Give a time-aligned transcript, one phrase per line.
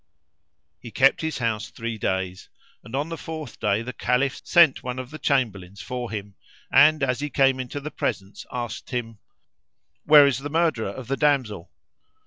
[0.79, 2.49] He kept his house three days
[2.83, 6.33] and on the fourth day the Caliph sent one of the Chamberlains for him
[6.71, 9.19] and, as he came into the presence, asked him,
[10.05, 11.69] "Where is the murderer of the damsel?"